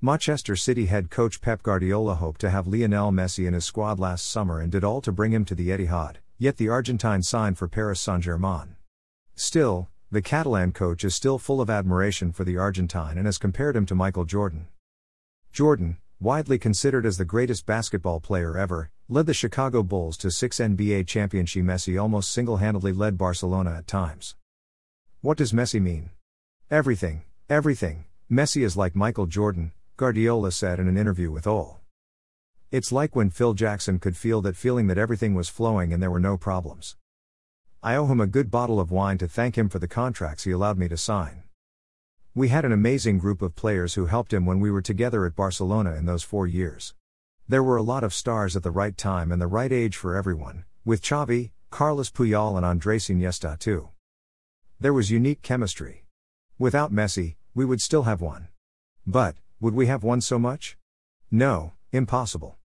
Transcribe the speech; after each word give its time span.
Manchester 0.00 0.54
City 0.54 0.86
head 0.86 1.10
coach 1.10 1.40
Pep 1.40 1.60
Guardiola 1.60 2.14
hoped 2.14 2.40
to 2.42 2.50
have 2.50 2.68
Lionel 2.68 3.10
Messi 3.10 3.48
in 3.48 3.54
his 3.54 3.64
squad 3.64 3.98
last 3.98 4.30
summer 4.30 4.60
and 4.60 4.70
did 4.70 4.84
all 4.84 5.00
to 5.00 5.10
bring 5.10 5.32
him 5.32 5.44
to 5.44 5.56
the 5.56 5.70
Etihad, 5.70 6.18
yet 6.38 6.56
the 6.56 6.68
Argentine 6.68 7.20
signed 7.20 7.58
for 7.58 7.66
Paris 7.66 7.98
Saint 7.98 8.22
Germain. 8.22 8.76
Still, 9.34 9.88
the 10.08 10.22
Catalan 10.22 10.70
coach 10.70 11.02
is 11.02 11.16
still 11.16 11.36
full 11.36 11.60
of 11.60 11.68
admiration 11.68 12.30
for 12.30 12.44
the 12.44 12.56
Argentine 12.56 13.18
and 13.18 13.26
has 13.26 13.38
compared 13.38 13.74
him 13.74 13.86
to 13.86 13.96
Michael 13.96 14.24
Jordan. 14.24 14.68
Jordan, 15.52 15.96
widely 16.20 16.60
considered 16.60 17.04
as 17.04 17.18
the 17.18 17.24
greatest 17.24 17.66
basketball 17.66 18.20
player 18.20 18.56
ever, 18.56 18.92
led 19.08 19.26
the 19.26 19.34
Chicago 19.34 19.82
Bulls 19.82 20.16
to 20.18 20.30
six 20.30 20.58
NBA 20.58 21.08
championships. 21.08 21.66
Messi 21.66 22.00
almost 22.00 22.30
single 22.30 22.58
handedly 22.58 22.92
led 22.92 23.18
Barcelona 23.18 23.74
at 23.78 23.88
times. 23.88 24.36
What 25.22 25.38
does 25.38 25.52
Messi 25.52 25.82
mean? 25.82 26.10
Everything, 26.70 27.22
everything. 27.50 28.04
Messi 28.30 28.62
is 28.62 28.76
like 28.76 28.94
Michael 28.94 29.26
Jordan, 29.26 29.72
Guardiola 29.98 30.52
said 30.52 30.78
in 30.78 30.86
an 30.86 30.96
interview 30.96 31.28
with 31.28 31.44
OL. 31.44 31.80
It's 32.70 32.92
like 32.92 33.16
when 33.16 33.30
Phil 33.30 33.52
Jackson 33.52 33.98
could 33.98 34.16
feel 34.16 34.40
that 34.42 34.54
feeling 34.54 34.86
that 34.86 34.96
everything 34.96 35.34
was 35.34 35.48
flowing 35.48 35.92
and 35.92 36.00
there 36.00 36.10
were 36.12 36.20
no 36.20 36.36
problems. 36.36 36.96
I 37.82 37.96
owe 37.96 38.06
him 38.06 38.20
a 38.20 38.28
good 38.28 38.48
bottle 38.48 38.78
of 38.78 38.92
wine 38.92 39.18
to 39.18 39.26
thank 39.26 39.58
him 39.58 39.68
for 39.68 39.80
the 39.80 39.88
contracts 39.88 40.44
he 40.44 40.52
allowed 40.52 40.78
me 40.78 40.86
to 40.86 40.96
sign. 40.96 41.42
We 42.32 42.46
had 42.46 42.64
an 42.64 42.70
amazing 42.70 43.18
group 43.18 43.42
of 43.42 43.56
players 43.56 43.94
who 43.94 44.06
helped 44.06 44.32
him 44.32 44.46
when 44.46 44.60
we 44.60 44.70
were 44.70 44.82
together 44.82 45.26
at 45.26 45.34
Barcelona 45.34 45.96
in 45.96 46.06
those 46.06 46.22
four 46.22 46.46
years. 46.46 46.94
There 47.48 47.64
were 47.64 47.76
a 47.76 47.82
lot 47.82 48.04
of 48.04 48.14
stars 48.14 48.54
at 48.54 48.62
the 48.62 48.70
right 48.70 48.96
time 48.96 49.32
and 49.32 49.42
the 49.42 49.48
right 49.48 49.72
age 49.72 49.96
for 49.96 50.14
everyone, 50.14 50.64
with 50.84 51.02
Xavi, 51.02 51.50
Carlos 51.70 52.08
Puyol, 52.08 52.56
and 52.56 52.64
Andres 52.64 53.08
Iniesta 53.08 53.58
too. 53.58 53.88
There 54.78 54.92
was 54.92 55.10
unique 55.10 55.42
chemistry. 55.42 56.04
Without 56.56 56.92
Messi, 56.92 57.34
we 57.52 57.64
would 57.64 57.82
still 57.82 58.04
have 58.04 58.20
one. 58.20 58.46
But, 59.04 59.34
would 59.60 59.74
we 59.74 59.86
have 59.86 60.02
won 60.02 60.20
so 60.20 60.38
much? 60.38 60.78
No, 61.30 61.72
impossible. 61.92 62.56